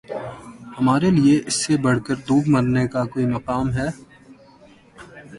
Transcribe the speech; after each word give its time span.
ہمارے 0.77 1.09
لیے 1.09 1.35
اس 1.47 1.55
سے 1.65 1.73
بڑھ 1.77 1.99
کر 2.05 2.15
دوب 2.27 2.43
مرنے 2.47 2.87
کا 2.87 3.03
کوئی 3.11 3.25
مقام 3.25 3.67
ہے 3.73 3.87